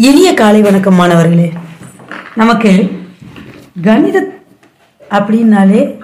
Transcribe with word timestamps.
இனிய 0.00 0.34
காலை 0.34 0.60
வணக்கம் 0.60 0.94
மாணவர்களே 0.94 1.52
நமக்கு 2.34 2.90
கணித 3.82 4.22
அப்படின்னாலே 5.10 6.00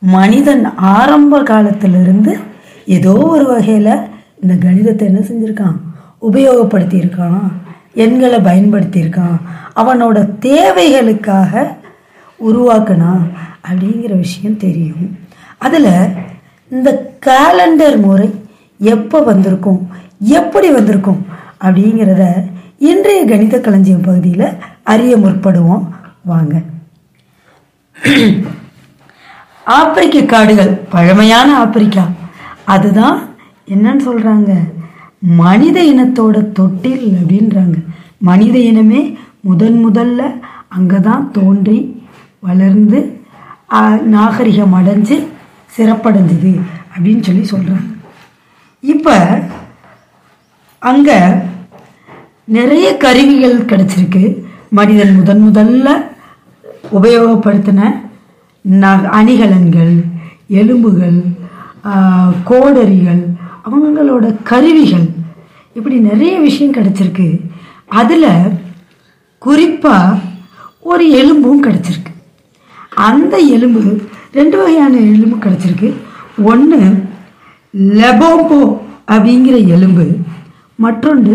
மனிதன் 0.00 0.74
ஆரம்ப 0.74 1.42
காலத்திலிருந்து 1.42 2.38
ஏதோ 2.86 3.12
ஒரு 3.12 3.46
வகையில் 3.46 3.96
இந்த 4.40 4.54
கணிதத்தை 4.54 5.02
என்ன 5.02 5.18
செஞ்சுருக்கான்? 5.18 5.76
உபயோகப்படுத்தியிருக்கான். 6.22 7.52
எண்களை 7.94 8.38
பயன்படுத்தியிருக்கான். 8.38 9.38
அவனோட 9.76 10.28
தேவைகளுக்காக 10.40 11.76
உருவாக்கினான் 12.36 13.30
அப்படிங்கிற 13.68 14.16
விஷயம் 14.16 14.56
தெரியும். 14.56 15.18
அதில் 15.58 16.08
இந்த 16.70 17.16
கேலண்டர் 17.26 18.00
முறை 18.00 18.34
எப்போ 18.78 19.22
வந்திருக்கும்? 19.22 19.88
எப்படி 20.18 20.70
வந்திருக்கும்? 20.70 21.42
அப்படிங்கிறத 21.64 22.24
இன்றைய 22.90 23.20
கணித 23.30 23.56
களஞ்சியம் 23.66 24.06
பகுதியில் 24.06 24.46
அறிய 24.92 25.12
முற்படுவோம். 25.24 25.84
வாங்க. 26.30 26.54
ஆப்பிரிக்க 29.78 30.22
காடுகள் 30.32 30.72
பழமையான 30.94 31.48
ஆப்பிரிக்கா. 31.64 32.04
அதுதான் 32.74 33.18
என்னன்னு 33.74 34.02
சொல்கிறாங்க 34.08 34.52
மனித 35.42 35.78
இனத்தோட 35.92 36.36
தொட்டில் 36.58 37.06
அப்படின்றாங்க. 37.20 37.76
மனித 38.28 38.56
இனமே 38.70 39.02
முதன் 39.48 39.78
முதல்ல 39.86 40.22
அங்கே 40.76 40.98
தான் 41.08 41.24
தோன்றி 41.36 41.78
வளர்ந்து 42.48 43.00
நாகரிகம் 44.14 44.74
அடைஞ்சு 44.78 45.16
சிறப்படைஞ்சுது 45.76 46.52
அப்படின்னு 46.94 47.22
சொல்லி 47.28 47.44
சொல்கிறாங்க 47.52 47.90
இப்போ 48.84 49.14
அங்கே 50.88 51.18
நிறைய 52.56 52.86
கருவிகள் 53.04 53.56
கிடச்சிருக்கு. 53.70 54.22
மனிதன் 54.78 55.14
முதன் 55.18 55.42
முதல்ல 55.46 55.88
உபயோகப்படுத்தின 56.96 57.80
ந 58.82 58.90
அணிகலன்கள் 59.18 59.94
எலும்புகள் 60.60 61.18
கோடரிகள் 62.50 63.22
அவங்களோட 63.68 64.24
கருவிகள். 64.50 65.06
இப்படி 65.78 65.96
நிறைய 66.10 66.34
விஷயம் 66.46 66.76
கிடச்சிருக்கு. 66.76 67.28
அதில் 68.00 68.30
குறிப்பாக 69.46 70.20
ஒரு 70.90 71.04
எலும்பும் 71.20 71.64
கிடச்சிருக்கு. 71.66 72.12
அந்த 73.08 73.34
எலும்பு 73.56 73.82
ரெண்டு 74.38 74.56
வகையான 74.60 74.94
எலும்பு 75.14 75.36
கிடச்சிருக்கு. 75.44 75.90
ஒன்று 76.50 76.80
லெபோம்போ 78.00 78.60
அப்படிங்கிற 79.14 79.56
எலும்பு. 79.76 80.06
மற்றொன்று 80.82 81.34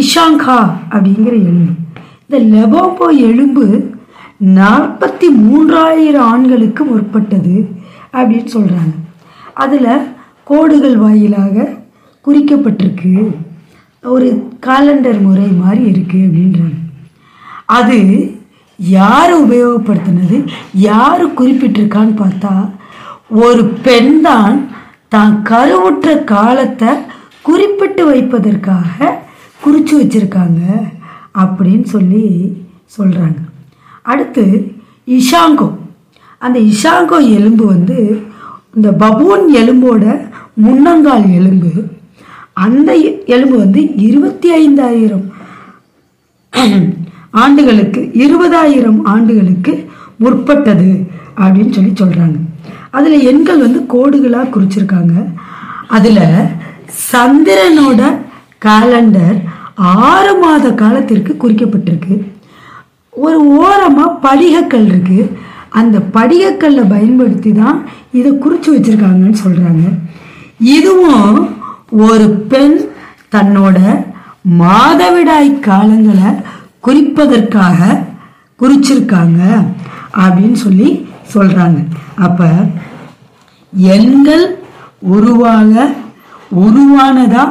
இஷாங்கா 0.00 0.58
அப்படிங்கிற 0.94 1.34
எலும்பு. 1.50 1.74
இந்த 2.24 2.38
லெபோபோ 2.54 3.06
எலும்பு 3.28 3.66
நாற்பத்தி 4.58 5.28
மூன்றாயிரம் 5.44 6.26
ஆண்களுக்கு 6.32 6.82
முற்பட்டது 6.84 7.54
அப்படின்னு 8.18 8.48
சொல்கிறாங்க 8.56 8.94
அதில் 9.62 9.92
கோடுகள் 10.50 10.96
வாயிலாக 10.96 11.66
குறிக்கப்பட்டிருக்கு. 12.24 13.12
ஒரு 14.04 14.28
காலண்டர் 14.66 15.20
முறை 15.20 15.48
மாதிரி 15.62 15.82
இருக்குது 15.92 16.26
அப்படின்றாங்க. 16.26 16.78
அது 17.78 17.98
யார் 18.78 19.32
உபயோகப்படுத்தினது? 19.44 20.36
யார் 20.72 21.22
குறிப்பிட்டிருக்கான்னு 21.38 22.14
பார்த்தா 22.24 22.52
ஒரு 23.44 23.64
பெண் 23.86 24.20
தான் 24.20 24.56
தான் 25.14 25.42
கருவுற்ற 25.42 26.08
காலத்தை 26.34 26.90
குறிப்பிட்டு 27.42 28.02
வைப்பதற்காக 28.06 29.16
குறித்து 29.62 29.94
வச்சிருக்காங்க 30.00 30.62
அப்படின்னு 31.42 31.86
சொல்லி 31.94 32.24
சொல்கிறாங்க 32.96 33.40
அடுத்து 34.02 34.44
இஷாங்கோ. 35.06 35.68
அந்த 36.38 36.58
இஷாங்கோ 36.72 37.18
எலும்பு 37.36 37.64
வந்து 37.66 37.98
இந்த 38.74 38.90
பபூன் 39.04 39.44
எலும்போட 39.60 40.04
முன்னங்கால் 40.64 41.26
எலும்பு. 41.38 41.72
அந்த 42.66 42.90
எலும்பு 43.34 43.56
வந்து 43.58 43.80
இருபத்தி 44.08 44.48
ஐந்தாயிரம் 44.52 45.26
ஆண்டுகளுக்கு 47.42 48.00
இருபதாயிரம் 48.24 49.00
ஆண்டுகளுக்கு 49.14 49.72
முற்பட்டது 50.22 50.90
அப்படின்னு 51.36 51.74
சொல்லி 51.76 51.92
சொல்கிறாங்க 52.00 52.38
அதில் 52.90 53.26
எண்கள் 53.30 53.64
வந்து 53.66 53.80
கோடுகளாக 53.94 54.52
குறிச்சிருக்காங்க. 54.54 55.14
அதில் 55.96 56.24
சந்திரனோட 57.10 58.00
காலண்டர் 58.64 59.38
ஆறு 59.76 60.32
மாத 60.38 60.74
காலத்திற்கு 60.74 61.32
குறிக்கப்பட்டிருக்கு. 61.34 62.14
ஒரு 63.14 63.38
ஓரமாக 63.46 64.18
படிகக்கல் 64.18 64.86
இருக்குது 64.86 65.30
அந்த 65.70 65.98
படிகக்கல்லை 65.98 66.88
பயன்படுத்தி 66.88 67.52
தான் 67.52 67.78
இதை 68.10 68.38
குறித்து 68.38 68.68
வச்சுருக்காங்கன்னு 68.72 69.42
சொல்கிறாங்க 69.44 69.86
இதுவும் 70.58 71.48
ஒரு 71.90 72.30
பெண் 72.30 72.76
தன்னோட 73.34 73.78
மாதவிடாய் 74.58 75.50
காலங்களை 75.60 76.30
குறிப்பதற்காக 76.80 78.04
குறிச்சிருக்காங்க 78.60 79.40
அப்படின்னு 80.16 80.52
சொல்லி 80.52 81.06
சொல்கிறாங்க 81.34 81.78
அப்போ 82.16 82.48
எண்கள் 83.96 84.44
உருவாக 85.00 85.86
உருவானதா 86.50 87.44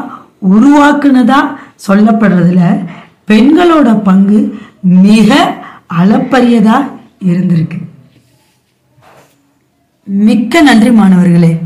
உருவாக்குனதா 0.54 1.40
சொல்லப்படுறதுல 1.88 2.62
பெண்களோட 3.28 4.04
பங்கு 4.04 4.40
மிக 4.82 5.32
அளப்பரியதா 5.88 6.78
இருந்திருக்கு. 7.22 7.78
மிக்க 10.08 10.62
நன்றி 10.62 10.92
மாணவர்களே. 10.92 11.58